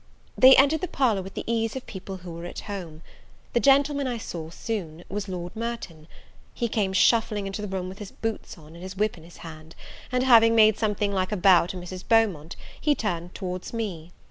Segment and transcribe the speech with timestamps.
[0.35, 3.03] They entered the parlour with the ease of people who were at home.
[3.53, 6.07] The gentleman, I soon saw, was Lord Merton:
[6.55, 9.37] he came shuffling into the room with his boots on, and his whip in his
[9.37, 9.75] hand;
[10.11, 12.03] and having made something like a bow to Mrs.
[12.09, 14.11] Beaumont, he turned towards me.